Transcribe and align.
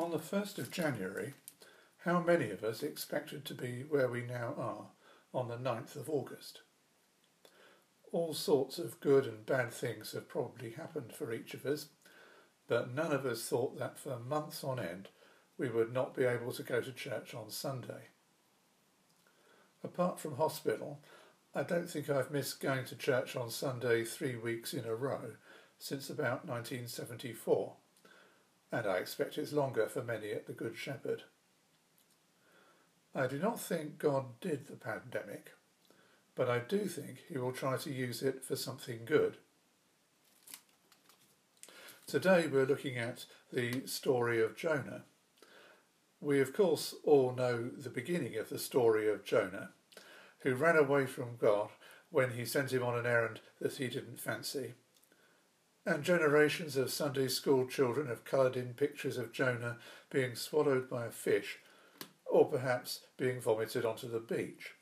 On 0.00 0.10
the 0.10 0.18
1st 0.18 0.56
of 0.56 0.70
January, 0.70 1.34
how 2.04 2.20
many 2.20 2.48
of 2.50 2.64
us 2.64 2.82
expected 2.82 3.44
to 3.44 3.54
be 3.54 3.82
where 3.82 4.08
we 4.08 4.22
now 4.22 4.54
are 4.56 4.86
on 5.34 5.48
the 5.48 5.58
9th 5.58 5.94
of 5.94 6.08
August? 6.08 6.62
All 8.10 8.32
sorts 8.32 8.78
of 8.78 8.98
good 9.00 9.26
and 9.26 9.44
bad 9.44 9.74
things 9.74 10.12
have 10.12 10.26
probably 10.26 10.70
happened 10.70 11.12
for 11.12 11.34
each 11.34 11.52
of 11.52 11.66
us, 11.66 11.88
but 12.66 12.94
none 12.94 13.12
of 13.12 13.26
us 13.26 13.46
thought 13.46 13.78
that 13.78 13.98
for 13.98 14.18
months 14.18 14.64
on 14.64 14.80
end 14.80 15.08
we 15.58 15.68
would 15.68 15.92
not 15.92 16.14
be 16.14 16.24
able 16.24 16.52
to 16.52 16.62
go 16.62 16.80
to 16.80 16.92
church 16.92 17.34
on 17.34 17.50
Sunday. 17.50 18.08
Apart 19.84 20.18
from 20.18 20.36
hospital, 20.36 21.02
I 21.54 21.62
don't 21.62 21.90
think 21.90 22.08
I've 22.08 22.30
missed 22.30 22.58
going 22.58 22.86
to 22.86 22.96
church 22.96 23.36
on 23.36 23.50
Sunday 23.50 24.04
three 24.04 24.36
weeks 24.36 24.72
in 24.72 24.86
a 24.86 24.94
row 24.94 25.32
since 25.78 26.08
about 26.08 26.46
1974 26.46 27.74
and 28.72 28.86
I 28.86 28.96
expect 28.96 29.38
it's 29.38 29.52
longer 29.52 29.88
for 29.88 30.02
many 30.02 30.30
at 30.30 30.46
the 30.46 30.52
Good 30.52 30.76
Shepherd. 30.76 31.24
I 33.14 33.26
do 33.26 33.38
not 33.38 33.60
think 33.60 33.98
God 33.98 34.40
did 34.40 34.68
the 34.68 34.76
pandemic, 34.76 35.50
but 36.36 36.48
I 36.48 36.60
do 36.60 36.86
think 36.86 37.18
he 37.28 37.38
will 37.38 37.52
try 37.52 37.76
to 37.76 37.92
use 37.92 38.22
it 38.22 38.44
for 38.44 38.54
something 38.54 39.00
good. 39.04 39.38
Today 42.06 42.46
we're 42.46 42.66
looking 42.66 42.96
at 42.96 43.26
the 43.52 43.86
story 43.86 44.40
of 44.40 44.56
Jonah. 44.56 45.02
We 46.20 46.40
of 46.40 46.52
course 46.52 46.94
all 47.04 47.32
know 47.32 47.68
the 47.68 47.90
beginning 47.90 48.36
of 48.36 48.48
the 48.48 48.58
story 48.58 49.08
of 49.08 49.24
Jonah, 49.24 49.70
who 50.40 50.54
ran 50.54 50.76
away 50.76 51.06
from 51.06 51.36
God 51.36 51.70
when 52.10 52.30
he 52.30 52.44
sent 52.44 52.72
him 52.72 52.82
on 52.82 52.96
an 52.96 53.06
errand 53.06 53.40
that 53.60 53.76
he 53.76 53.88
didn't 53.88 54.20
fancy 54.20 54.74
and 55.86 56.04
generations 56.04 56.76
of 56.76 56.92
Sunday 56.92 57.28
school 57.28 57.66
children 57.66 58.06
have 58.06 58.24
coloured 58.24 58.56
in 58.56 58.74
pictures 58.74 59.16
of 59.16 59.32
Jonah 59.32 59.78
being 60.10 60.34
swallowed 60.34 60.88
by 60.88 61.06
a 61.06 61.10
fish, 61.10 61.58
or 62.26 62.46
perhaps 62.46 63.00
being 63.16 63.40
vomited 63.40 63.84
onto 63.84 64.08
the 64.08 64.20
beach. 64.20 64.74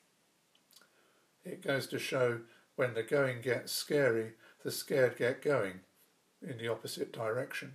It 1.44 1.62
goes 1.62 1.86
to 1.88 1.98
show 1.98 2.40
when 2.76 2.94
the 2.94 3.02
going 3.02 3.40
gets 3.40 3.72
scary, 3.72 4.32
the 4.62 4.70
scared 4.70 5.16
get 5.16 5.42
going 5.42 5.80
in 6.42 6.58
the 6.58 6.68
opposite 6.68 7.12
direction. 7.12 7.72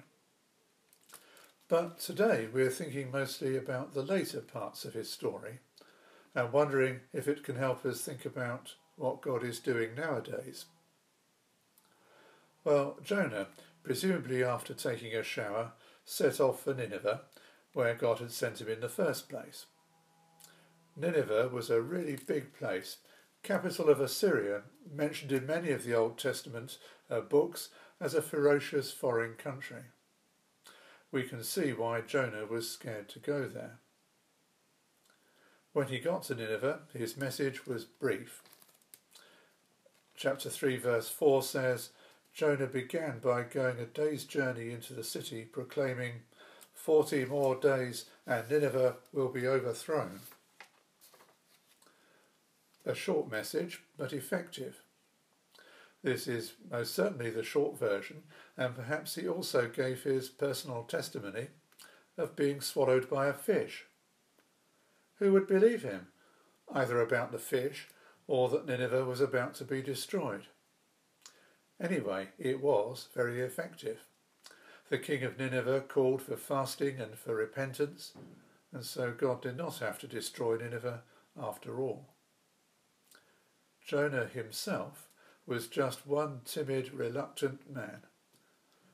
But 1.68 1.98
today 1.98 2.48
we're 2.54 2.70
thinking 2.70 3.10
mostly 3.10 3.58
about 3.58 3.94
the 3.94 4.04
later 4.04 4.42
parts 4.42 4.86
of 4.86 4.94
his 4.94 5.10
story 5.10 5.60
and 6.36 6.52
wondering 6.52 7.00
if 7.14 7.28
it 7.28 7.44
can 7.44 7.56
help 7.56 7.86
us 7.86 8.02
think 8.02 8.26
about 8.26 8.76
what 8.96 9.22
God 9.22 9.44
is 9.44 9.60
doing 9.60 9.96
nowadays. 9.96 10.66
Well, 12.64 12.98
Jonah, 13.04 13.48
presumably 13.84 14.44
after 14.44 14.74
taking 14.74 15.14
a 15.14 15.24
shower, 15.24 15.74
set 16.06 16.40
off 16.40 16.64
for 16.64 16.74
Nineveh, 16.74 17.22
where 17.74 17.96
God 17.96 18.20
had 18.20 18.32
sent 18.32 18.62
him 18.62 18.70
in 18.70 18.80
the 18.80 18.90
first 18.90 19.28
place. 19.28 19.66
Nineveh 20.96 21.50
was 21.52 21.70
a 21.70 21.82
really 21.82 22.16
big 22.16 22.54
place, 22.54 22.98
capital 23.42 23.90
of 23.90 24.00
Assyria, 24.00 24.62
mentioned 24.90 25.32
in 25.32 25.46
many 25.46 25.72
of 25.72 25.84
the 25.84 25.94
Old 25.94 26.18
Testament 26.18 26.78
uh, 27.10 27.20
books 27.20 27.70
as 28.00 28.14
a 28.14 28.22
ferocious 28.22 28.92
foreign 28.92 29.34
country. 29.34 29.84
We 31.12 31.24
can 31.24 31.44
see 31.44 31.74
why 31.74 32.02
Jonah 32.02 32.46
was 32.46 32.70
scared 32.70 33.10
to 33.10 33.20
go 33.20 33.48
there. 33.48 33.80
When 35.74 35.88
he 35.88 36.00
got 36.00 36.24
to 36.24 36.36
Nineveh, 36.36 36.82
his 36.94 37.18
message 37.18 37.66
was 37.66 37.86
brief. 37.86 38.42
Chapter 40.16 40.50
3, 40.50 40.78
verse 40.78 41.10
4 41.10 41.44
says, 41.44 41.90
Jonah 42.34 42.68
began 42.68 43.20
by 43.20 43.44
going 43.44 43.80
a 43.80 43.86
day's 43.86 44.26
journey 44.26 44.72
into 44.72 44.94
the 44.94 45.04
city, 45.04 45.44
proclaiming, 45.46 46.22
Forty 46.74 47.24
more 47.24 47.56
days 47.56 48.06
and 48.26 48.50
Nineveh 48.50 48.96
will 49.12 49.30
be 49.30 49.48
overthrown. 49.48 50.22
A 52.86 52.96
short 52.96 53.32
message, 53.32 53.84
but 53.98 54.12
effective. 54.12 54.82
This 56.02 56.28
is 56.28 56.54
most 56.70 56.94
certainly 56.94 57.30
the 57.30 57.44
short 57.44 57.78
version, 57.78 58.24
and 58.58 58.76
perhaps 58.76 59.16
he 59.16 59.28
also 59.28 59.70
gave 59.70 60.04
his 60.04 60.28
personal 60.28 60.84
testimony 60.84 61.48
of 62.18 62.36
being 62.36 62.60
swallowed 62.60 63.10
by 63.10 63.28
a 63.28 63.34
fish. 63.34 63.86
Who 65.20 65.32
would 65.32 65.48
believe 65.48 65.84
him, 65.84 66.08
either 66.74 67.00
about 67.00 67.32
the 67.32 67.40
fish 67.40 67.88
or 68.28 68.50
that 68.50 68.66
Nineveh 68.66 69.06
was 69.06 69.22
about 69.22 69.56
to 69.56 69.64
be 69.64 69.82
destroyed? 69.82 70.48
Anyway, 71.84 72.30
it 72.40 72.62
was 72.62 73.10
very 73.14 73.42
effective. 73.42 74.06
The 74.90 74.98
king 74.98 75.24
of 75.24 75.38
Nineveh 75.38 75.82
called 75.82 76.22
for 76.22 76.38
fasting 76.38 76.98
and 77.00 77.16
for 77.16 77.36
repentance, 77.36 78.14
and 78.72 78.86
so 78.86 79.12
God 79.12 79.42
did 79.42 79.58
not 79.58 79.80
have 79.80 80.00
to 80.00 80.08
destroy 80.08 80.56
Nineveh 80.56 81.04
after 81.38 81.82
all. 81.82 82.08
Jonah 83.86 84.28
himself 84.28 85.10
was 85.46 85.68
just 85.68 86.08
one 86.08 86.40
timid, 86.46 86.94
reluctant 86.94 87.70
man. 87.70 88.04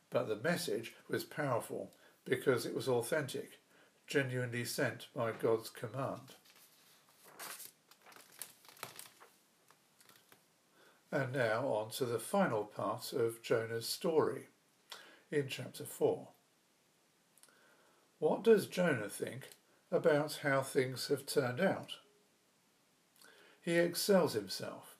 But 0.10 0.28
the 0.28 0.36
message 0.36 0.96
was 1.08 1.24
powerful 1.24 1.92
because 2.26 2.66
it 2.66 2.74
was 2.74 2.88
authentic, 2.88 3.60
genuinely 4.08 4.66
sent 4.66 5.08
by 5.14 5.32
God's 5.32 5.70
command. 5.70 6.34
And 11.12 11.34
now 11.34 11.66
on 11.68 11.90
to 11.92 12.06
the 12.06 12.20
final 12.20 12.66
part 12.66 13.14
of 13.14 13.42
Jonah's 13.42 13.88
story 13.90 14.50
in 15.32 15.48
chapter 15.48 15.84
4. 15.84 16.28
What 18.20 18.44
does 18.44 18.68
Jonah 18.68 19.10
think 19.10 19.50
about 19.92 20.42
how 20.44 20.62
things 20.62 21.08
have 21.08 21.26
turned 21.26 21.62
out? 21.62 21.94
He 23.62 23.78
excels 23.78 24.34
himself. 24.34 24.96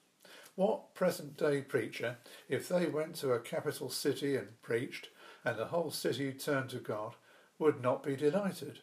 What 0.56 0.94
present 0.94 1.36
day 1.36 1.62
preacher, 1.62 2.16
if 2.48 2.68
they 2.68 2.86
went 2.86 3.14
to 3.16 3.32
a 3.32 3.40
capital 3.40 3.88
city 3.88 4.36
and 4.36 4.60
preached, 4.62 5.10
and 5.44 5.56
the 5.56 5.66
whole 5.66 5.90
city 5.90 6.32
turned 6.32 6.70
to 6.70 6.78
God, 6.78 7.14
would 7.58 7.80
not 7.80 8.02
be 8.02 8.16
delighted? 8.16 8.80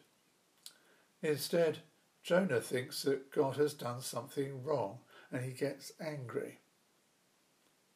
Instead, 1.22 1.80
Jonah 2.22 2.60
thinks 2.60 3.02
that 3.02 3.30
God 3.30 3.56
has 3.56 3.74
done 3.74 4.00
something 4.00 4.62
wrong 4.62 4.98
and 5.30 5.44
he 5.44 5.52
gets 5.52 5.92
angry. 6.00 6.60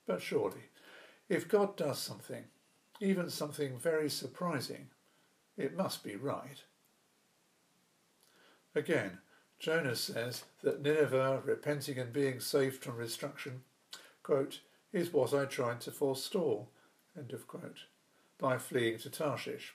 But 0.06 0.22
surely, 0.22 0.70
if 1.28 1.48
God 1.48 1.76
does 1.76 1.98
something, 1.98 2.44
even 3.00 3.30
something 3.30 3.78
very 3.78 4.10
surprising, 4.10 4.88
it 5.56 5.76
must 5.76 6.02
be 6.02 6.16
right. 6.16 6.62
Again, 8.74 9.18
Jonah 9.58 9.96
says 9.96 10.44
that 10.62 10.82
Nineveh, 10.82 11.42
repenting 11.44 11.98
and 11.98 12.12
being 12.12 12.40
saved 12.40 12.82
from 12.82 12.98
destruction, 12.98 13.62
quote, 14.22 14.60
is 14.92 15.12
what 15.12 15.32
I 15.32 15.44
tried 15.44 15.80
to 15.82 15.90
forestall, 15.90 16.68
end 17.16 17.32
of 17.32 17.46
quote, 17.46 17.84
by 18.38 18.58
fleeing 18.58 18.98
to 18.98 19.10
Tarshish. 19.10 19.74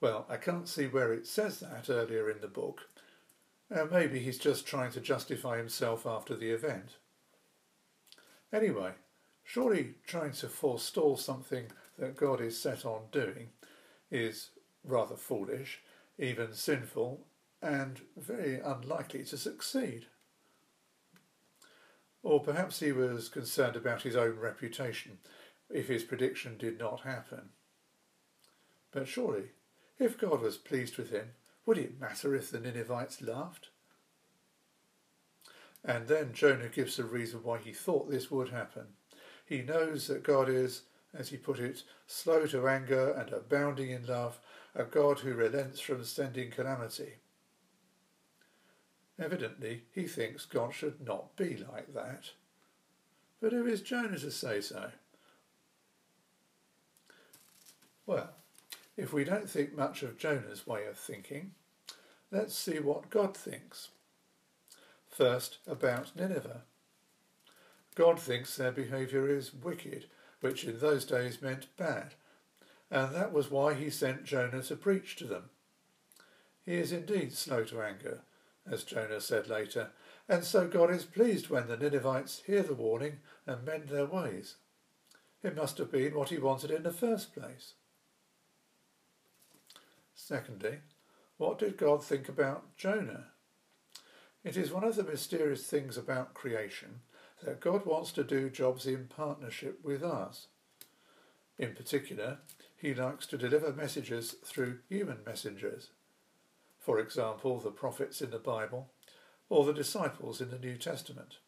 Well, 0.00 0.26
I 0.28 0.36
can't 0.36 0.68
see 0.68 0.86
where 0.86 1.12
it 1.12 1.26
says 1.26 1.60
that 1.60 1.88
earlier 1.88 2.28
in 2.28 2.40
the 2.40 2.48
book. 2.48 2.82
Uh, 3.74 3.86
maybe 3.90 4.18
he's 4.18 4.38
just 4.38 4.66
trying 4.66 4.90
to 4.92 5.00
justify 5.00 5.56
himself 5.56 6.06
after 6.06 6.36
the 6.36 6.50
event. 6.50 6.96
Anyway, 8.54 8.92
surely 9.42 9.96
trying 10.06 10.30
to 10.30 10.48
forestall 10.48 11.16
something 11.16 11.66
that 11.98 12.16
God 12.16 12.40
is 12.40 12.56
set 12.56 12.84
on 12.84 13.02
doing 13.10 13.48
is 14.12 14.50
rather 14.84 15.16
foolish, 15.16 15.82
even 16.18 16.54
sinful, 16.54 17.26
and 17.60 18.00
very 18.16 18.60
unlikely 18.60 19.24
to 19.24 19.36
succeed. 19.36 20.06
Or 22.22 22.40
perhaps 22.40 22.78
he 22.78 22.92
was 22.92 23.28
concerned 23.28 23.74
about 23.74 24.02
his 24.02 24.14
own 24.14 24.38
reputation 24.38 25.18
if 25.68 25.88
his 25.88 26.04
prediction 26.04 26.56
did 26.56 26.78
not 26.78 27.00
happen. 27.00 27.48
But 28.92 29.08
surely, 29.08 29.50
if 29.98 30.16
God 30.16 30.40
was 30.40 30.58
pleased 30.58 30.96
with 30.96 31.10
him, 31.10 31.30
would 31.66 31.78
it 31.78 32.00
matter 32.00 32.36
if 32.36 32.52
the 32.52 32.60
Ninevites 32.60 33.20
laughed? 33.20 33.70
And 35.84 36.08
then 36.08 36.32
Jonah 36.32 36.68
gives 36.68 36.96
the 36.96 37.04
reason 37.04 37.40
why 37.42 37.58
he 37.58 37.72
thought 37.72 38.10
this 38.10 38.30
would 38.30 38.48
happen. 38.48 38.86
He 39.44 39.60
knows 39.60 40.06
that 40.06 40.22
God 40.22 40.48
is, 40.48 40.82
as 41.12 41.28
he 41.28 41.36
put 41.36 41.58
it, 41.58 41.82
slow 42.06 42.46
to 42.46 42.66
anger 42.66 43.10
and 43.10 43.30
abounding 43.30 43.90
in 43.90 44.06
love, 44.06 44.40
a 44.74 44.84
God 44.84 45.20
who 45.20 45.34
relents 45.34 45.80
from 45.80 46.02
sending 46.04 46.50
calamity. 46.50 47.14
Evidently, 49.18 49.84
he 49.92 50.04
thinks 50.06 50.46
God 50.46 50.74
should 50.74 51.06
not 51.06 51.36
be 51.36 51.56
like 51.70 51.94
that. 51.94 52.30
But 53.40 53.52
who 53.52 53.66
is 53.66 53.82
Jonah 53.82 54.18
to 54.18 54.30
say 54.30 54.60
so? 54.60 54.90
Well, 58.06 58.30
if 58.96 59.12
we 59.12 59.24
don't 59.24 59.48
think 59.48 59.76
much 59.76 60.02
of 60.02 60.18
Jonah's 60.18 60.66
way 60.66 60.86
of 60.86 60.98
thinking, 60.98 61.52
let's 62.30 62.56
see 62.56 62.78
what 62.80 63.10
God 63.10 63.36
thinks. 63.36 63.90
First, 65.14 65.58
about 65.68 66.16
Nineveh. 66.16 66.62
God 67.94 68.18
thinks 68.18 68.56
their 68.56 68.72
behaviour 68.72 69.28
is 69.28 69.54
wicked, 69.54 70.06
which 70.40 70.64
in 70.64 70.80
those 70.80 71.04
days 71.04 71.40
meant 71.40 71.68
bad, 71.76 72.14
and 72.90 73.14
that 73.14 73.32
was 73.32 73.48
why 73.48 73.74
he 73.74 73.90
sent 73.90 74.24
Jonah 74.24 74.64
to 74.64 74.74
preach 74.74 75.14
to 75.16 75.24
them. 75.26 75.50
He 76.66 76.74
is 76.74 76.90
indeed 76.90 77.32
slow 77.32 77.62
to 77.62 77.80
anger, 77.80 78.22
as 78.68 78.82
Jonah 78.82 79.20
said 79.20 79.46
later, 79.46 79.90
and 80.28 80.42
so 80.42 80.66
God 80.66 80.90
is 80.90 81.04
pleased 81.04 81.48
when 81.48 81.68
the 81.68 81.76
Ninevites 81.76 82.42
hear 82.44 82.64
the 82.64 82.74
warning 82.74 83.20
and 83.46 83.64
mend 83.64 83.90
their 83.90 84.06
ways. 84.06 84.56
It 85.44 85.54
must 85.54 85.78
have 85.78 85.92
been 85.92 86.16
what 86.16 86.30
he 86.30 86.38
wanted 86.38 86.72
in 86.72 86.82
the 86.82 86.90
first 86.90 87.32
place. 87.32 87.74
Secondly, 90.12 90.78
what 91.36 91.60
did 91.60 91.76
God 91.76 92.02
think 92.02 92.28
about 92.28 92.76
Jonah? 92.76 93.26
It 94.44 94.58
is 94.58 94.70
one 94.70 94.84
of 94.84 94.94
the 94.94 95.02
mysterious 95.02 95.66
things 95.66 95.96
about 95.96 96.34
creation 96.34 97.00
that 97.42 97.60
God 97.60 97.86
wants 97.86 98.12
to 98.12 98.22
do 98.22 98.50
jobs 98.50 98.86
in 98.86 99.06
partnership 99.06 99.80
with 99.82 100.02
us. 100.02 100.48
In 101.58 101.74
particular, 101.74 102.38
he 102.76 102.94
likes 102.94 103.26
to 103.26 103.38
deliver 103.38 103.72
messages 103.72 104.36
through 104.44 104.80
human 104.88 105.18
messengers. 105.24 105.90
For 106.78 106.98
example, 106.98 107.58
the 107.58 107.70
prophets 107.70 108.20
in 108.20 108.30
the 108.30 108.38
Bible 108.38 108.90
or 109.48 109.64
the 109.64 109.72
disciples 109.72 110.42
in 110.42 110.50
the 110.50 110.58
New 110.58 110.76
Testament. 110.76 111.38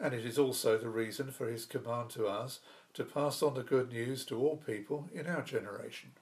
And 0.00 0.14
it 0.14 0.24
is 0.24 0.38
also 0.38 0.78
the 0.78 0.88
reason 0.88 1.30
for 1.30 1.48
his 1.48 1.66
command 1.66 2.08
to 2.10 2.26
us 2.26 2.60
to 2.94 3.04
pass 3.04 3.42
on 3.42 3.54
the 3.54 3.62
good 3.62 3.92
news 3.92 4.24
to 4.26 4.38
all 4.38 4.56
people 4.56 5.10
in 5.12 5.26
our 5.26 5.42
generation. 5.42 6.12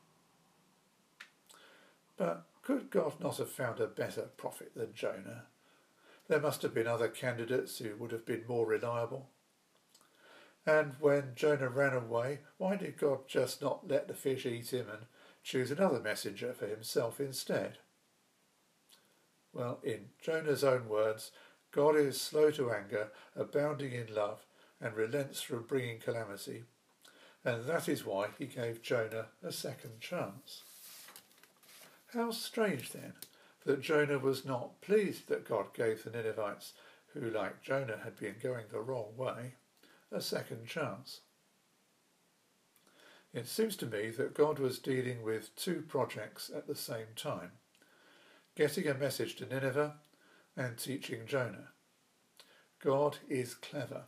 But 2.17 2.50
could 2.63 2.91
God 2.91 3.15
not 3.21 3.39
have 3.39 3.51
found 3.51 3.81
a 3.81 3.87
better 3.87 4.29
prophet 4.37 4.73
than 4.75 4.95
Jonah? 4.95 5.45
There 6.29 6.41
must 6.41 6.63
have 6.63 6.75
been 6.75 6.87
other 6.87 7.09
candidates 7.09 7.79
who 7.79 7.97
would 7.97 8.13
have 8.13 8.27
been 8.27 8.45
more 8.47 8.67
reliable. 8.67 9.31
And 10.67 10.95
when 11.01 11.33
Jonah 11.35 11.71
ran 11.71 11.95
away, 11.95 12.41
why 12.59 12.77
did 12.77 12.99
God 12.99 13.27
just 13.27 13.63
not 13.63 13.89
let 13.89 14.09
the 14.09 14.15
fish 14.15 14.45
eat 14.47 14.73
him 14.73 14.87
and 14.91 15.07
choose 15.43 15.71
another 15.71 16.01
messenger 16.01 16.53
for 16.53 16.67
himself 16.67 17.19
instead? 17.19 17.79
Well, 19.53 19.81
in 19.83 20.11
Jonah's 20.23 20.63
own 20.63 20.89
words, 20.89 21.33
God 21.73 21.97
is 21.97 22.21
slow 22.21 22.51
to 22.53 22.71
anger, 22.71 23.11
abounding 23.35 23.93
in 23.93 24.15
love, 24.15 24.45
and 24.81 24.95
relents 24.95 25.41
from 25.41 25.65
bringing 25.65 25.99
calamity. 25.99 26.65
And 27.45 27.65
that 27.65 27.89
is 27.89 28.05
why 28.05 28.29
he 28.39 28.47
gave 28.47 28.83
Jonah 28.83 29.27
a 29.43 29.51
second 29.51 30.01
chance. 30.01 30.63
How 32.13 32.33
strange 32.33 32.91
then 32.91 33.13
that 33.65 33.83
Jonah 33.83 34.19
was 34.19 34.45
not 34.45 34.81
pleased 34.81 35.29
that 35.29 35.49
God 35.49 35.73
gave 35.75 36.03
the 36.03 36.11
Ninevites, 36.11 36.73
who 37.15 37.31
like 37.31 37.63
Jonah 37.63 38.01
had 38.03 38.19
been 38.19 38.37
going 38.43 38.65
the 38.71 38.81
wrong 38.81 39.17
way, 39.17 39.55
a 40.11 40.21
second 40.21 40.67
chance. 40.67 41.21
It 43.33 43.47
seems 43.47 43.77
to 43.77 43.87
me 43.87 44.11
that 44.11 44.35
God 44.35 44.59
was 44.59 44.81
dealing 44.81 45.23
with 45.23 45.55
two 45.55 45.85
projects 45.87 46.51
at 46.55 46.67
the 46.67 46.75
same 46.75 47.15
time 47.15 47.53
getting 48.57 48.89
a 48.89 48.95
message 48.95 49.37
to 49.37 49.47
Nineveh 49.47 49.95
and 50.57 50.77
teaching 50.77 51.21
Jonah. 51.27 51.69
God 52.83 53.19
is 53.29 53.55
clever 53.55 54.03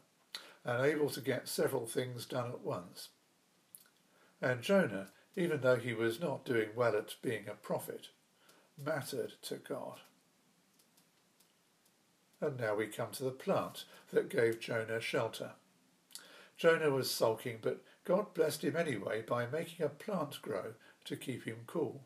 and 0.65 0.85
able 0.85 1.09
to 1.11 1.21
get 1.21 1.49
several 1.49 1.87
things 1.87 2.27
done 2.27 2.51
at 2.51 2.61
once. 2.61 3.09
And 4.41 4.61
Jonah, 4.61 5.09
even 5.37 5.61
though 5.61 5.77
he 5.77 5.95
was 5.95 6.21
not 6.21 6.45
doing 6.45 6.69
well 6.75 6.97
at 6.97 7.15
being 7.23 7.49
a 7.49 7.55
prophet, 7.55 8.09
mattered 8.83 9.35
to 9.43 9.57
God. 9.57 10.01
And 12.41 12.59
now 12.59 12.75
we 12.75 12.87
come 12.87 13.11
to 13.13 13.25
the 13.25 13.31
plant 13.31 13.85
that 14.13 14.29
gave 14.29 14.61
Jonah 14.61 15.01
shelter. 15.01 15.53
Jonah 16.57 16.91
was 16.91 17.11
sulking, 17.11 17.59
but 17.63 17.83
God 18.05 18.35
blessed 18.35 18.65
him 18.65 18.77
anyway 18.77 19.23
by 19.23 19.47
making 19.47 19.87
a 19.87 19.89
plant 19.89 20.43
grow 20.43 20.75
to 21.05 21.17
keep 21.17 21.45
him 21.45 21.59
cool. 21.67 22.03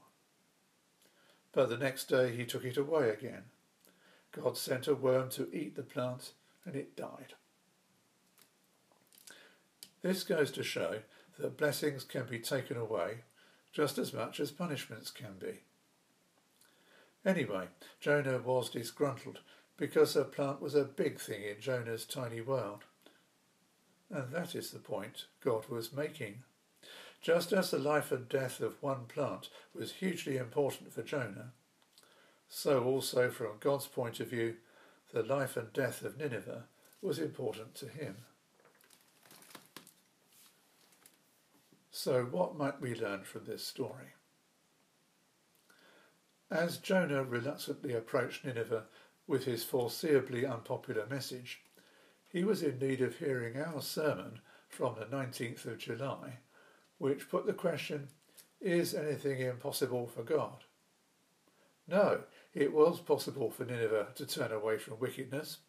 But 1.52 1.70
the 1.70 1.78
next 1.78 2.08
day 2.08 2.36
he 2.36 2.44
took 2.44 2.64
it 2.64 2.76
away 2.76 3.08
again. 3.08 3.44
God 4.32 4.58
sent 4.58 4.86
a 4.86 4.94
worm 4.94 5.30
to 5.30 5.48
eat 5.54 5.74
the 5.74 5.82
plant, 5.82 6.32
and 6.66 6.76
it 6.76 6.96
died. 6.96 7.34
This 10.02 10.22
goes 10.22 10.50
to 10.52 10.62
show 10.62 10.98
that 11.38 11.56
blessings 11.56 12.04
can 12.04 12.24
be 12.26 12.38
taken 12.38 12.76
away 12.76 13.18
just 13.72 13.98
as 13.98 14.12
much 14.12 14.40
as 14.40 14.50
punishments 14.50 15.10
can 15.10 15.34
be. 15.38 15.60
Anyway, 17.24 17.66
Jonah 18.00 18.38
was 18.38 18.70
disgruntled 18.70 19.40
because 19.76 20.16
a 20.16 20.24
plant 20.24 20.62
was 20.62 20.74
a 20.74 20.84
big 20.84 21.20
thing 21.20 21.42
in 21.42 21.60
Jonah's 21.60 22.04
tiny 22.04 22.40
world. 22.40 22.84
And 24.10 24.32
that 24.32 24.54
is 24.54 24.70
the 24.70 24.78
point 24.78 25.26
God 25.44 25.68
was 25.68 25.92
making. 25.92 26.44
Just 27.20 27.52
as 27.52 27.70
the 27.70 27.78
life 27.78 28.12
and 28.12 28.28
death 28.28 28.60
of 28.60 28.82
one 28.82 29.06
plant 29.08 29.48
was 29.74 29.94
hugely 29.94 30.36
important 30.36 30.92
for 30.92 31.02
Jonah, 31.02 31.52
so 32.48 32.84
also 32.84 33.30
from 33.30 33.58
God's 33.58 33.86
point 33.86 34.20
of 34.20 34.28
view, 34.28 34.56
the 35.12 35.22
life 35.22 35.56
and 35.56 35.72
death 35.72 36.02
of 36.02 36.16
Nineveh 36.16 36.64
was 37.02 37.18
important 37.18 37.74
to 37.76 37.88
him. 37.88 38.16
So, 41.98 42.24
what 42.24 42.58
might 42.58 42.78
we 42.78 42.94
learn 42.94 43.24
from 43.24 43.46
this 43.46 43.66
story? 43.66 44.12
As 46.50 46.76
Jonah 46.76 47.24
reluctantly 47.24 47.94
approached 47.94 48.44
Nineveh 48.44 48.84
with 49.26 49.46
his 49.46 49.64
foreseeably 49.64 50.44
unpopular 50.44 51.06
message, 51.06 51.62
he 52.28 52.44
was 52.44 52.62
in 52.62 52.78
need 52.78 53.00
of 53.00 53.16
hearing 53.16 53.56
our 53.56 53.80
sermon 53.80 54.40
from 54.68 54.96
the 54.96 55.06
19th 55.06 55.64
of 55.64 55.78
July, 55.78 56.40
which 56.98 57.30
put 57.30 57.46
the 57.46 57.54
question 57.54 58.08
Is 58.60 58.94
anything 58.94 59.40
impossible 59.40 60.06
for 60.06 60.22
God? 60.22 60.64
No, 61.88 62.24
it 62.52 62.74
was 62.74 63.00
possible 63.00 63.50
for 63.50 63.64
Nineveh 63.64 64.08
to 64.16 64.26
turn 64.26 64.52
away 64.52 64.76
from 64.76 65.00
wickedness, 65.00 65.60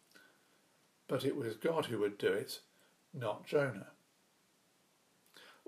but 1.08 1.24
it 1.24 1.36
was 1.36 1.56
God 1.56 1.86
who 1.86 2.00
would 2.00 2.18
do 2.18 2.34
it, 2.34 2.60
not 3.14 3.46
Jonah. 3.46 3.92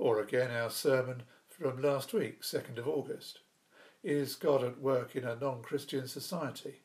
Or 0.01 0.19
again, 0.19 0.51
our 0.51 0.71
sermon 0.71 1.25
from 1.51 1.83
last 1.83 2.15
week, 2.15 2.41
2nd 2.41 2.79
of 2.79 2.89
August. 2.89 3.41
Is 4.03 4.35
God 4.35 4.65
at 4.65 4.81
work 4.81 5.15
in 5.15 5.25
a 5.25 5.37
non 5.37 5.61
Christian 5.61 6.09
society? 6.09 6.81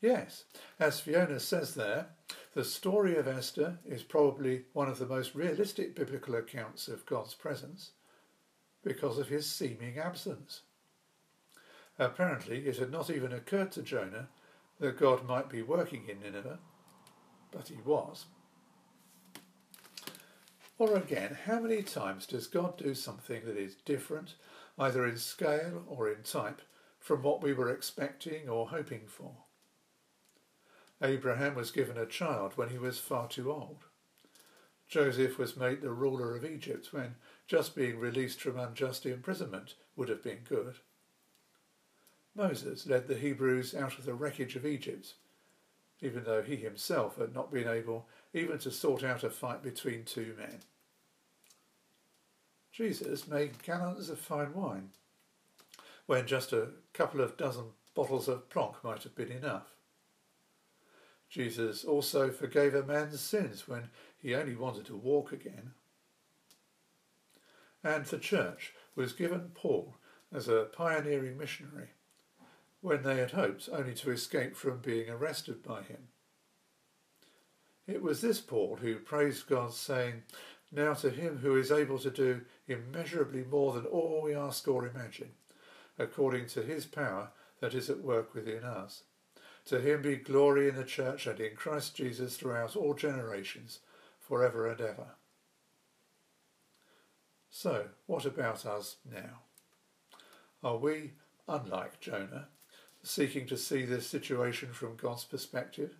Yes, 0.00 0.44
as 0.78 1.00
Fiona 1.00 1.40
says 1.40 1.74
there, 1.74 2.10
the 2.54 2.64
story 2.64 3.16
of 3.16 3.26
Esther 3.26 3.80
is 3.84 4.04
probably 4.04 4.66
one 4.72 4.88
of 4.88 5.00
the 5.00 5.06
most 5.06 5.34
realistic 5.34 5.96
biblical 5.96 6.36
accounts 6.36 6.86
of 6.86 7.04
God's 7.06 7.34
presence 7.34 7.90
because 8.84 9.18
of 9.18 9.28
his 9.28 9.50
seeming 9.50 9.98
absence. 9.98 10.60
Apparently, 11.98 12.68
it 12.68 12.76
had 12.76 12.92
not 12.92 13.10
even 13.10 13.32
occurred 13.32 13.72
to 13.72 13.82
Jonah 13.82 14.28
that 14.78 14.96
God 14.96 15.26
might 15.26 15.48
be 15.48 15.60
working 15.60 16.04
in 16.08 16.20
Nineveh, 16.20 16.60
but 17.50 17.66
he 17.66 17.82
was. 17.84 18.26
Or 20.80 20.96
again, 20.96 21.36
how 21.44 21.60
many 21.60 21.82
times 21.82 22.24
does 22.24 22.46
God 22.46 22.78
do 22.78 22.94
something 22.94 23.44
that 23.44 23.58
is 23.58 23.74
different, 23.74 24.36
either 24.78 25.06
in 25.06 25.18
scale 25.18 25.84
or 25.86 26.10
in 26.10 26.22
type, 26.22 26.62
from 26.98 27.22
what 27.22 27.42
we 27.42 27.52
were 27.52 27.68
expecting 27.68 28.48
or 28.48 28.68
hoping 28.68 29.02
for? 29.06 29.34
Abraham 31.02 31.54
was 31.54 31.70
given 31.70 31.98
a 31.98 32.06
child 32.06 32.52
when 32.56 32.70
he 32.70 32.78
was 32.78 32.98
far 32.98 33.28
too 33.28 33.52
old. 33.52 33.84
Joseph 34.88 35.36
was 35.36 35.54
made 35.54 35.82
the 35.82 35.90
ruler 35.90 36.34
of 36.34 36.46
Egypt 36.46 36.94
when 36.94 37.16
just 37.46 37.76
being 37.76 37.98
released 37.98 38.40
from 38.40 38.58
unjust 38.58 39.04
imprisonment 39.04 39.74
would 39.96 40.08
have 40.08 40.22
been 40.22 40.40
good. 40.48 40.76
Moses 42.34 42.86
led 42.86 43.06
the 43.06 43.18
Hebrews 43.18 43.74
out 43.74 43.98
of 43.98 44.06
the 44.06 44.14
wreckage 44.14 44.56
of 44.56 44.64
Egypt, 44.64 45.12
even 46.00 46.24
though 46.24 46.40
he 46.40 46.56
himself 46.56 47.18
had 47.18 47.34
not 47.34 47.52
been 47.52 47.68
able 47.68 48.08
even 48.32 48.58
to 48.60 48.70
sort 48.70 49.04
out 49.04 49.24
a 49.24 49.28
fight 49.28 49.62
between 49.62 50.04
two 50.04 50.34
men. 50.38 50.60
Jesus 52.72 53.26
made 53.26 53.62
gallons 53.62 54.08
of 54.08 54.18
fine 54.18 54.54
wine, 54.54 54.90
when 56.06 56.26
just 56.26 56.52
a 56.52 56.68
couple 56.92 57.20
of 57.20 57.36
dozen 57.36 57.64
bottles 57.94 58.28
of 58.28 58.48
plonk 58.48 58.82
might 58.84 59.02
have 59.02 59.14
been 59.14 59.30
enough. 59.30 59.74
Jesus 61.28 61.84
also 61.84 62.30
forgave 62.30 62.74
a 62.74 62.82
man's 62.82 63.20
sins 63.20 63.68
when 63.68 63.90
he 64.20 64.34
only 64.34 64.54
wanted 64.54 64.86
to 64.86 64.96
walk 64.96 65.32
again. 65.32 65.72
And 67.82 68.04
the 68.04 68.18
church 68.18 68.74
was 68.94 69.12
given 69.12 69.52
Paul 69.54 69.96
as 70.32 70.48
a 70.48 70.68
pioneering 70.72 71.38
missionary 71.38 71.90
when 72.80 73.02
they 73.02 73.18
had 73.18 73.32
hoped 73.32 73.68
only 73.72 73.94
to 73.94 74.10
escape 74.10 74.56
from 74.56 74.78
being 74.78 75.08
arrested 75.08 75.62
by 75.62 75.82
him. 75.82 76.08
It 77.86 78.02
was 78.02 78.20
this 78.20 78.40
Paul 78.40 78.78
who 78.80 78.96
praised 78.96 79.48
God, 79.48 79.72
saying, 79.72 80.22
Now 80.72 80.94
to 80.94 81.10
him 81.10 81.38
who 81.38 81.56
is 81.56 81.72
able 81.72 81.98
to 81.98 82.10
do 82.10 82.42
immeasurably 82.68 83.44
more 83.44 83.72
than 83.72 83.86
all 83.86 84.20
we 84.22 84.34
ask 84.34 84.66
or 84.68 84.86
imagine, 84.86 85.30
according 85.98 86.46
to 86.48 86.62
his 86.62 86.86
power 86.86 87.30
that 87.60 87.74
is 87.74 87.90
at 87.90 88.02
work 88.02 88.34
within 88.34 88.64
us. 88.64 89.02
To 89.66 89.80
him 89.80 90.02
be 90.02 90.16
glory 90.16 90.68
in 90.68 90.76
the 90.76 90.84
church 90.84 91.26
and 91.26 91.38
in 91.38 91.54
Christ 91.54 91.96
Jesus 91.96 92.36
throughout 92.36 92.76
all 92.76 92.94
generations, 92.94 93.80
for 94.18 94.44
ever 94.44 94.66
and 94.68 94.80
ever. 94.80 95.08
So, 97.50 97.86
what 98.06 98.24
about 98.24 98.64
us 98.64 98.96
now? 99.04 99.40
Are 100.62 100.76
we, 100.76 101.12
unlike 101.48 102.00
Jonah, 102.00 102.46
seeking 103.02 103.46
to 103.48 103.56
see 103.56 103.84
this 103.84 104.06
situation 104.06 104.72
from 104.72 104.96
God's 104.96 105.24
perspective? 105.24 105.96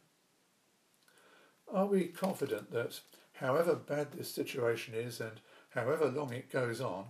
Are 1.72 1.86
we 1.86 2.04
confident 2.04 2.70
that, 2.70 3.00
however 3.40 3.74
bad 3.74 4.12
this 4.12 4.32
situation 4.32 4.94
is 4.94 5.20
and 5.20 5.40
however 5.70 6.06
long 6.06 6.32
it 6.32 6.52
goes 6.52 6.80
on, 6.80 7.06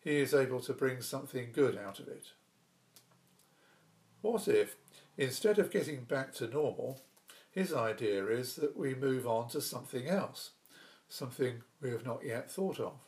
he 0.00 0.16
is 0.16 0.34
able 0.34 0.60
to 0.60 0.72
bring 0.72 1.00
something 1.00 1.50
good 1.52 1.78
out 1.78 2.00
of 2.00 2.08
it? 2.08 2.26
What 4.20 4.48
if, 4.48 4.76
instead 5.16 5.58
of 5.58 5.70
getting 5.70 6.04
back 6.04 6.34
to 6.34 6.48
normal, 6.48 7.00
his 7.50 7.72
idea 7.72 8.26
is 8.26 8.56
that 8.56 8.76
we 8.76 8.94
move 8.94 9.28
on 9.28 9.48
to 9.50 9.60
something 9.60 10.08
else, 10.08 10.50
something 11.08 11.62
we 11.80 11.90
have 11.90 12.04
not 12.04 12.24
yet 12.24 12.50
thought 12.50 12.80
of, 12.80 12.98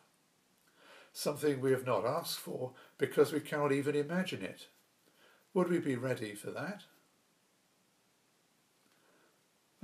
something 1.12 1.60
we 1.60 1.72
have 1.72 1.86
not 1.86 2.06
asked 2.06 2.38
for 2.38 2.72
because 2.96 3.32
we 3.32 3.40
cannot 3.40 3.72
even 3.72 3.96
imagine 3.96 4.42
it? 4.42 4.68
Would 5.52 5.68
we 5.68 5.80
be 5.80 5.96
ready 5.96 6.34
for 6.34 6.52
that? 6.52 6.82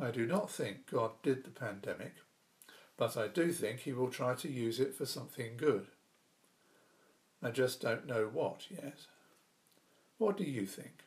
I 0.00 0.10
do 0.10 0.26
not 0.26 0.50
think 0.50 0.90
God 0.90 1.12
did 1.22 1.44
the 1.44 1.50
pandemic, 1.50 2.14
but 2.96 3.16
I 3.16 3.28
do 3.28 3.52
think 3.52 3.80
he 3.80 3.92
will 3.92 4.10
try 4.10 4.34
to 4.34 4.50
use 4.50 4.78
it 4.80 4.94
for 4.94 5.06
something 5.06 5.56
good. 5.56 5.88
I 7.42 7.50
just 7.50 7.80
don't 7.80 8.06
know 8.06 8.28
what 8.32 8.70
yet. 8.70 9.06
What 10.18 10.36
do 10.36 10.44
you 10.44 10.66
think? 10.66 11.04